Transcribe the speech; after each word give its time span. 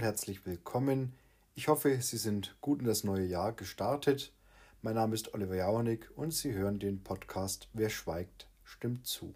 und 0.00 0.04
herzlich 0.04 0.46
willkommen. 0.46 1.12
Ich 1.54 1.68
hoffe, 1.68 2.00
Sie 2.00 2.16
sind 2.16 2.56
gut 2.62 2.80
in 2.80 2.86
das 2.86 3.04
neue 3.04 3.26
Jahr 3.26 3.52
gestartet. 3.52 4.32
Mein 4.80 4.94
Name 4.94 5.14
ist 5.14 5.34
Oliver 5.34 5.56
Jauernick 5.56 6.10
und 6.16 6.32
Sie 6.32 6.54
hören 6.54 6.78
den 6.78 7.04
Podcast 7.04 7.68
Wer 7.74 7.90
schweigt, 7.90 8.48
stimmt 8.64 9.06
zu. 9.06 9.34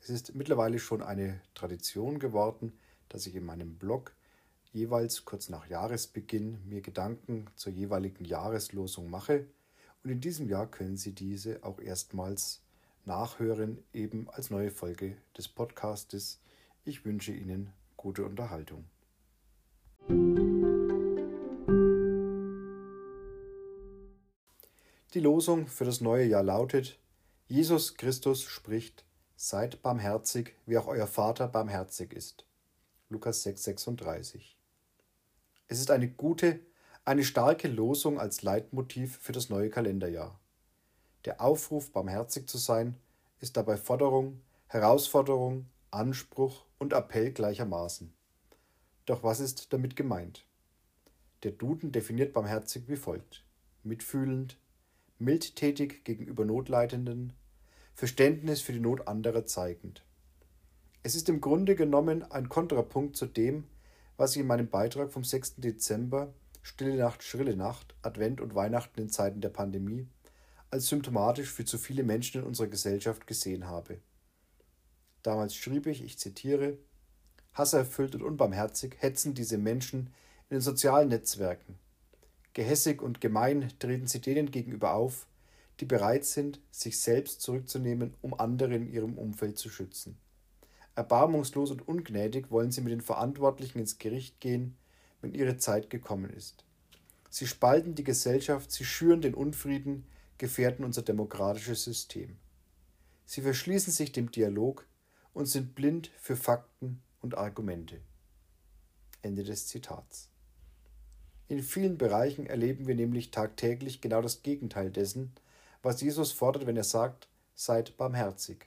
Es 0.00 0.10
ist 0.10 0.34
mittlerweile 0.34 0.80
schon 0.80 1.02
eine 1.02 1.40
Tradition 1.54 2.18
geworden, 2.18 2.72
dass 3.08 3.28
ich 3.28 3.36
in 3.36 3.46
meinem 3.46 3.76
Blog 3.76 4.12
jeweils 4.72 5.24
kurz 5.24 5.48
nach 5.48 5.68
Jahresbeginn 5.68 6.58
mir 6.68 6.80
Gedanken 6.80 7.46
zur 7.54 7.72
jeweiligen 7.72 8.24
Jahreslosung 8.24 9.08
mache. 9.08 9.46
Und 10.02 10.10
in 10.10 10.20
diesem 10.20 10.48
Jahr 10.48 10.68
können 10.68 10.96
Sie 10.96 11.12
diese 11.12 11.62
auch 11.62 11.78
erstmals 11.78 12.60
nachhören, 13.04 13.84
eben 13.92 14.28
als 14.30 14.50
neue 14.50 14.72
Folge 14.72 15.16
des 15.36 15.46
Podcastes. 15.46 16.40
Ich 16.84 17.04
wünsche 17.04 17.30
Ihnen 17.30 17.72
gute 17.96 18.24
Unterhaltung. 18.24 18.84
Die 25.14 25.20
Losung 25.20 25.68
für 25.68 25.86
das 25.86 26.02
neue 26.02 26.26
Jahr 26.26 26.42
lautet: 26.42 26.98
Jesus 27.46 27.94
Christus 27.94 28.42
spricht: 28.42 29.06
Seid 29.36 29.80
barmherzig, 29.80 30.54
wie 30.66 30.76
auch 30.76 30.86
euer 30.86 31.06
Vater 31.06 31.48
barmherzig 31.48 32.12
ist. 32.12 32.44
Lukas 33.08 33.42
6,36. 33.46 34.56
Es 35.66 35.80
ist 35.80 35.90
eine 35.90 36.10
gute, 36.10 36.60
eine 37.06 37.24
starke 37.24 37.68
Losung 37.68 38.20
als 38.20 38.42
Leitmotiv 38.42 39.16
für 39.16 39.32
das 39.32 39.48
neue 39.48 39.70
Kalenderjahr. 39.70 40.38
Der 41.24 41.40
Aufruf, 41.40 41.90
barmherzig 41.90 42.46
zu 42.46 42.58
sein, 42.58 42.94
ist 43.40 43.56
dabei 43.56 43.78
Forderung, 43.78 44.42
Herausforderung, 44.66 45.70
Anspruch 45.90 46.66
und 46.78 46.92
Appell 46.92 47.32
gleichermaßen. 47.32 48.12
Doch 49.06 49.22
was 49.22 49.40
ist 49.40 49.72
damit 49.72 49.96
gemeint? 49.96 50.44
Der 51.44 51.52
Duden 51.52 51.92
definiert 51.92 52.34
barmherzig 52.34 52.88
wie 52.88 52.96
folgt: 52.96 53.42
mitfühlend, 53.84 54.58
mildtätig 55.18 56.04
gegenüber 56.04 56.44
Notleidenden, 56.44 57.32
Verständnis 57.94 58.60
für 58.60 58.72
die 58.72 58.80
Not 58.80 59.08
anderer 59.08 59.44
zeigend. 59.46 60.04
Es 61.02 61.14
ist 61.14 61.28
im 61.28 61.40
Grunde 61.40 61.74
genommen 61.74 62.22
ein 62.30 62.48
Kontrapunkt 62.48 63.16
zu 63.16 63.26
dem, 63.26 63.64
was 64.16 64.36
ich 64.36 64.42
in 64.42 64.46
meinem 64.46 64.68
Beitrag 64.68 65.12
vom 65.12 65.24
6. 65.24 65.56
Dezember 65.56 66.34
Stille 66.62 66.96
Nacht, 66.96 67.22
Schrille 67.22 67.56
Nacht, 67.56 67.94
Advent 68.02 68.40
und 68.40 68.54
Weihnachten 68.54 69.00
in 69.00 69.08
Zeiten 69.08 69.40
der 69.40 69.48
Pandemie 69.48 70.06
als 70.70 70.88
symptomatisch 70.88 71.50
für 71.50 71.64
zu 71.64 71.78
viele 71.78 72.02
Menschen 72.02 72.42
in 72.42 72.46
unserer 72.46 72.66
Gesellschaft 72.66 73.26
gesehen 73.26 73.66
habe. 73.66 74.00
Damals 75.22 75.54
schrieb 75.56 75.86
ich, 75.86 76.04
ich 76.04 76.18
zitiere, 76.18 76.76
Hasserfüllt 77.54 78.14
und 78.14 78.22
unbarmherzig 78.22 78.96
hetzen 78.98 79.34
diese 79.34 79.58
Menschen 79.58 80.12
in 80.50 80.56
den 80.56 80.60
sozialen 80.60 81.08
Netzwerken. 81.08 81.78
Gehässig 82.54 83.02
und 83.02 83.20
gemein 83.20 83.72
treten 83.78 84.06
sie 84.06 84.20
denen 84.20 84.50
gegenüber 84.50 84.94
auf, 84.94 85.26
die 85.80 85.84
bereit 85.84 86.24
sind, 86.24 86.60
sich 86.70 87.00
selbst 87.00 87.40
zurückzunehmen, 87.40 88.14
um 88.20 88.34
andere 88.34 88.74
in 88.74 88.92
ihrem 88.92 89.16
Umfeld 89.16 89.58
zu 89.58 89.70
schützen. 89.70 90.18
Erbarmungslos 90.94 91.70
und 91.70 91.86
ungnädig 91.86 92.50
wollen 92.50 92.72
sie 92.72 92.80
mit 92.80 92.92
den 92.92 93.00
Verantwortlichen 93.00 93.78
ins 93.78 93.98
Gericht 93.98 94.40
gehen, 94.40 94.76
wenn 95.20 95.32
ihre 95.32 95.56
Zeit 95.56 95.90
gekommen 95.90 96.30
ist. 96.30 96.64
Sie 97.30 97.46
spalten 97.46 97.94
die 97.94 98.04
Gesellschaft, 98.04 98.72
sie 98.72 98.84
schüren 98.84 99.20
den 99.20 99.34
Unfrieden, 99.34 100.06
gefährden 100.38 100.84
unser 100.84 101.02
demokratisches 101.02 101.84
System. 101.84 102.36
Sie 103.26 103.42
verschließen 103.42 103.92
sich 103.92 104.10
dem 104.12 104.30
Dialog 104.30 104.86
und 105.34 105.46
sind 105.46 105.74
blind 105.74 106.10
für 106.18 106.36
Fakten 106.36 107.02
und 107.20 107.36
Argumente. 107.36 108.00
Ende 109.22 109.44
des 109.44 109.66
Zitats. 109.66 110.30
In 111.48 111.62
vielen 111.62 111.96
Bereichen 111.96 112.46
erleben 112.46 112.86
wir 112.86 112.94
nämlich 112.94 113.30
tagtäglich 113.30 114.02
genau 114.02 114.20
das 114.20 114.42
Gegenteil 114.42 114.90
dessen, 114.90 115.32
was 115.82 116.00
Jesus 116.02 116.30
fordert, 116.30 116.66
wenn 116.66 116.76
er 116.76 116.84
sagt, 116.84 117.28
seid 117.54 117.96
barmherzig. 117.96 118.66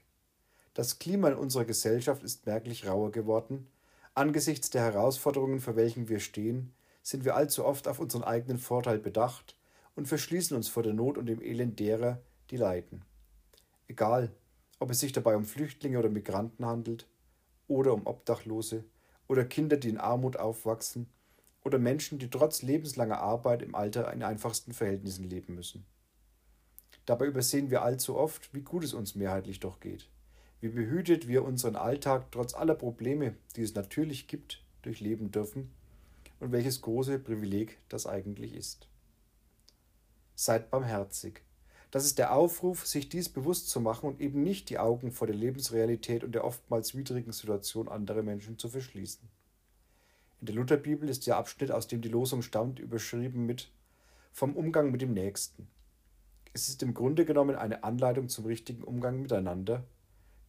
Das 0.73 0.97
Klima 0.97 1.29
in 1.29 1.35
unserer 1.35 1.65
Gesellschaft 1.65 2.23
ist 2.23 2.47
merklich 2.47 2.87
rauer 2.87 3.11
geworden. 3.11 3.67
Angesichts 4.15 4.71
der 4.71 4.81
Herausforderungen, 4.81 5.59
vor 5.59 5.75
welchen 5.75 6.09
wir 6.09 6.19
stehen, 6.19 6.73
sind 7.03 7.23
wir 7.23 7.35
allzu 7.35 7.65
oft 7.65 7.87
auf 7.87 7.99
unseren 7.99 8.23
eigenen 8.23 8.57
Vorteil 8.57 8.97
bedacht 8.97 9.55
und 9.95 10.07
verschließen 10.07 10.57
uns 10.57 10.67
vor 10.67 10.81
der 10.81 10.93
Not 10.93 11.17
und 11.17 11.27
dem 11.27 11.41
Elend 11.41 11.79
derer, 11.79 12.19
die 12.49 12.57
leiden. 12.57 13.05
Egal, 13.87 14.31
ob 14.79 14.89
es 14.89 14.99
sich 14.99 15.11
dabei 15.11 15.35
um 15.35 15.45
Flüchtlinge 15.45 15.99
oder 15.99 16.09
Migranten 16.09 16.65
handelt, 16.65 17.07
oder 17.67 17.93
um 17.93 18.05
Obdachlose 18.05 18.83
oder 19.27 19.45
Kinder, 19.45 19.77
die 19.77 19.89
in 19.89 19.97
Armut 19.97 20.35
aufwachsen 20.35 21.07
oder 21.63 21.79
Menschen, 21.79 22.19
die 22.19 22.29
trotz 22.29 22.61
lebenslanger 22.61 23.19
Arbeit 23.19 23.61
im 23.61 23.75
Alter 23.75 24.11
in 24.13 24.23
einfachsten 24.23 24.73
Verhältnissen 24.73 25.29
leben 25.29 25.55
müssen. 25.55 25.85
Dabei 27.05 27.25
übersehen 27.25 27.69
wir 27.69 27.81
allzu 27.81 28.15
oft, 28.17 28.53
wie 28.53 28.61
gut 28.61 28.83
es 28.83 28.93
uns 28.93 29.15
mehrheitlich 29.15 29.59
doch 29.59 29.79
geht, 29.79 30.07
wie 30.59 30.69
behütet 30.69 31.27
wir 31.27 31.43
unseren 31.43 31.75
Alltag 31.75 32.31
trotz 32.31 32.53
aller 32.53 32.75
Probleme, 32.75 33.35
die 33.55 33.63
es 33.63 33.75
natürlich 33.75 34.27
gibt, 34.27 34.63
durchleben 34.81 35.31
dürfen 35.31 35.71
und 36.39 36.51
welches 36.51 36.81
große 36.81 37.19
Privileg 37.19 37.79
das 37.89 38.05
eigentlich 38.07 38.53
ist. 38.55 38.87
Seid 40.35 40.71
barmherzig, 40.71 41.41
das 41.91 42.05
ist 42.05 42.17
der 42.17 42.33
Aufruf, 42.33 42.87
sich 42.87 43.09
dies 43.09 43.27
bewusst 43.27 43.69
zu 43.69 43.81
machen 43.81 44.07
und 44.07 44.21
eben 44.21 44.43
nicht 44.43 44.69
die 44.69 44.79
Augen 44.79 45.11
vor 45.11 45.27
der 45.27 45.35
Lebensrealität 45.35 46.23
und 46.23 46.33
der 46.33 46.45
oftmals 46.45 46.95
widrigen 46.95 47.33
Situation 47.33 47.89
anderer 47.89 48.23
Menschen 48.23 48.57
zu 48.57 48.69
verschließen. 48.69 49.27
In 50.41 50.47
der 50.47 50.55
Lutherbibel 50.55 51.07
ist 51.07 51.27
der 51.27 51.37
Abschnitt, 51.37 51.71
aus 51.71 51.87
dem 51.87 52.01
die 52.01 52.09
Losung 52.09 52.41
stammt, 52.41 52.79
überschrieben 52.79 53.45
mit 53.45 53.71
Vom 54.31 54.55
Umgang 54.55 54.89
mit 54.89 55.03
dem 55.03 55.13
Nächsten. 55.13 55.67
Es 56.51 56.67
ist 56.67 56.81
im 56.81 56.95
Grunde 56.95 57.25
genommen 57.25 57.55
eine 57.55 57.83
Anleitung 57.83 58.27
zum 58.27 58.45
richtigen 58.45 58.83
Umgang 58.83 59.21
miteinander, 59.21 59.83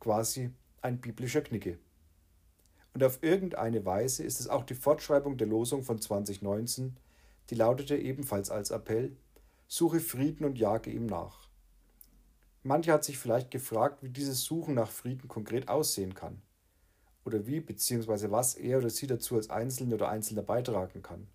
quasi 0.01 0.51
ein 0.81 0.99
biblischer 0.99 1.43
Knicke. 1.43 1.79
Und 2.95 3.05
auf 3.05 3.23
irgendeine 3.23 3.85
Weise 3.85 4.25
ist 4.25 4.41
es 4.41 4.49
auch 4.49 4.65
die 4.65 4.75
Fortschreibung 4.75 5.37
der 5.37 5.47
Losung 5.47 5.83
von 5.83 6.01
2019, 6.01 6.97
die 7.51 7.55
lautete 7.55 7.97
ebenfalls 7.97 8.51
als 8.51 8.71
Appell 8.71 9.15
Suche 9.69 10.01
Frieden 10.01 10.47
und 10.47 10.59
jage 10.59 10.91
ihm 10.91 11.05
nach. 11.05 11.49
Mancher 12.63 12.95
hat 12.95 13.05
sich 13.05 13.19
vielleicht 13.19 13.51
gefragt, 13.51 14.03
wie 14.03 14.11
dieses 14.11 14.43
Suchen 14.43 14.75
nach 14.75 14.91
Frieden 14.91 15.29
konkret 15.29 15.69
aussehen 15.69 16.15
kann. 16.15 16.41
Oder 17.25 17.47
wie 17.47 17.61
bzw. 17.61 18.31
was 18.31 18.55
er 18.55 18.79
oder 18.79 18.91
sie 18.91 19.07
dazu 19.07 19.37
als 19.37 19.51
Einzelne 19.51 19.95
oder 19.95 20.09
Einzelner 20.09 20.43
beitragen 20.43 21.03
kann. 21.03 21.29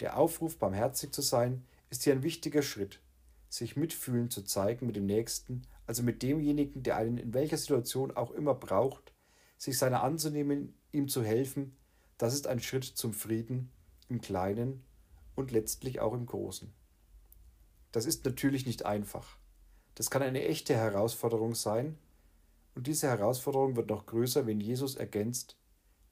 Der 0.00 0.16
Aufruf, 0.16 0.58
barmherzig 0.58 1.12
zu 1.12 1.22
sein, 1.22 1.64
ist 1.90 2.04
hier 2.04 2.12
ein 2.12 2.22
wichtiger 2.22 2.62
Schritt, 2.62 3.00
sich 3.48 3.76
mitfühlend 3.76 4.32
zu 4.32 4.42
zeigen 4.42 4.86
mit 4.86 4.96
dem 4.96 5.06
Nächsten, 5.06 5.62
also 5.86 6.02
mit 6.02 6.22
demjenigen, 6.22 6.82
der 6.82 6.96
einen 6.96 7.18
in 7.18 7.34
welcher 7.34 7.58
Situation 7.58 8.10
auch 8.10 8.30
immer 8.30 8.54
braucht, 8.54 9.12
sich 9.58 9.78
seiner 9.78 10.02
anzunehmen, 10.02 10.74
ihm 10.92 11.08
zu 11.08 11.22
helfen, 11.22 11.76
das 12.18 12.34
ist 12.34 12.46
ein 12.46 12.60
Schritt 12.60 12.84
zum 12.84 13.12
Frieden 13.12 13.70
im 14.08 14.20
Kleinen 14.20 14.84
und 15.34 15.50
letztlich 15.50 16.00
auch 16.00 16.14
im 16.14 16.26
Großen. 16.26 16.72
Das 17.90 18.06
ist 18.06 18.24
natürlich 18.24 18.64
nicht 18.64 18.86
einfach. 18.86 19.36
Das 19.94 20.10
kann 20.10 20.22
eine 20.22 20.44
echte 20.44 20.74
Herausforderung 20.74 21.54
sein. 21.54 21.98
Und 22.74 22.86
diese 22.86 23.08
Herausforderung 23.08 23.76
wird 23.76 23.90
noch 23.90 24.06
größer, 24.06 24.46
wenn 24.46 24.60
Jesus 24.60 24.96
ergänzt, 24.96 25.56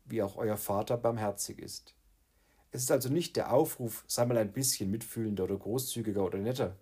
wie 0.04 0.22
auch 0.22 0.36
euer 0.36 0.56
Vater 0.56 0.96
barmherzig 0.96 1.58
ist. 1.58 1.94
Es 2.72 2.82
ist 2.82 2.90
also 2.90 3.08
nicht 3.08 3.36
der 3.36 3.52
Aufruf, 3.52 4.04
sei 4.06 4.26
mal 4.26 4.38
ein 4.38 4.52
bisschen 4.52 4.90
mitfühlender 4.90 5.44
oder 5.44 5.56
großzügiger 5.56 6.24
oder 6.24 6.38
netter. 6.38 6.76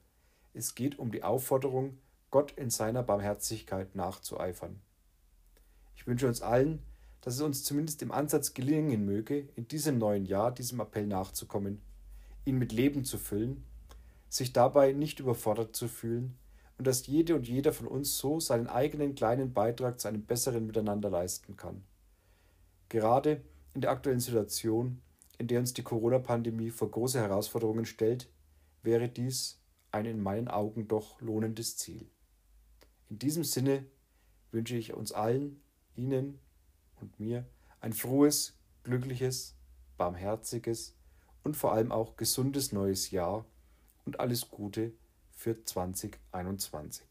Es 0.52 0.74
geht 0.74 0.98
um 0.98 1.10
die 1.10 1.22
Aufforderung, 1.22 1.98
Gott 2.30 2.52
in 2.52 2.70
seiner 2.70 3.02
Barmherzigkeit 3.02 3.94
nachzueifern. 3.94 4.80
Ich 5.96 6.06
wünsche 6.06 6.26
uns 6.26 6.42
allen, 6.42 6.82
dass 7.20 7.34
es 7.34 7.40
uns 7.40 7.64
zumindest 7.64 8.02
im 8.02 8.12
Ansatz 8.12 8.54
gelingen 8.54 9.04
möge, 9.04 9.48
in 9.56 9.66
diesem 9.68 9.98
neuen 9.98 10.26
Jahr 10.26 10.52
diesem 10.52 10.80
Appell 10.80 11.06
nachzukommen, 11.06 11.80
ihn 12.44 12.58
mit 12.58 12.72
Leben 12.72 13.04
zu 13.04 13.18
füllen 13.18 13.64
sich 14.28 14.52
dabei 14.52 14.92
nicht 14.92 15.20
überfordert 15.20 15.74
zu 15.74 15.88
fühlen 15.88 16.36
und 16.78 16.86
dass 16.86 17.06
jede 17.06 17.34
und 17.34 17.46
jeder 17.46 17.72
von 17.72 17.88
uns 17.88 18.16
so 18.16 18.38
seinen 18.38 18.68
eigenen 18.68 19.14
kleinen 19.14 19.52
Beitrag 19.52 20.00
zu 20.00 20.08
einem 20.08 20.24
besseren 20.24 20.66
Miteinander 20.66 21.10
leisten 21.10 21.56
kann. 21.56 21.82
Gerade 22.88 23.42
in 23.74 23.80
der 23.80 23.90
aktuellen 23.90 24.20
Situation, 24.20 25.02
in 25.38 25.48
der 25.48 25.58
uns 25.60 25.74
die 25.74 25.82
Corona-Pandemie 25.82 26.70
vor 26.70 26.90
große 26.90 27.20
Herausforderungen 27.20 27.84
stellt, 27.84 28.28
wäre 28.82 29.08
dies 29.08 29.60
ein 29.90 30.06
in 30.06 30.22
meinen 30.22 30.48
Augen 30.48 30.88
doch 30.88 31.20
lohnendes 31.20 31.76
Ziel. 31.76 32.08
In 33.10 33.18
diesem 33.18 33.44
Sinne 33.44 33.84
wünsche 34.52 34.76
ich 34.76 34.94
uns 34.94 35.12
allen, 35.12 35.60
Ihnen 35.96 36.38
und 37.00 37.18
mir 37.18 37.44
ein 37.80 37.92
frohes, 37.92 38.56
glückliches, 38.84 39.56
barmherziges 39.96 40.94
und 41.42 41.56
vor 41.56 41.72
allem 41.72 41.90
auch 41.90 42.16
gesundes 42.16 42.72
neues 42.72 43.10
Jahr 43.10 43.44
und 44.04 44.20
alles 44.20 44.48
Gute 44.48 44.92
für 45.38 45.62
2021. 45.62 47.06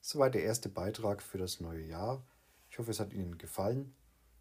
Soweit 0.00 0.34
der 0.34 0.42
erste 0.44 0.70
Beitrag 0.70 1.22
für 1.22 1.36
das 1.36 1.60
neue 1.60 1.84
Jahr. 1.84 2.24
Ich 2.70 2.78
hoffe, 2.78 2.90
es 2.90 3.00
hat 3.00 3.12
Ihnen 3.12 3.36
gefallen 3.36 3.94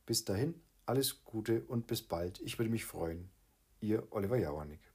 Bis 0.05 0.27
dahin, 0.27 0.61
alles 0.85 1.25
Gute 1.25 1.63
und 1.63 1.87
bis 1.87 2.03
bald. 2.03 2.39
Ich 2.43 2.59
würde 2.59 2.71
mich 2.71 2.85
freuen. 2.85 3.31
Ihr 3.81 4.07
Oliver 4.11 4.37
Jauernick. 4.37 4.90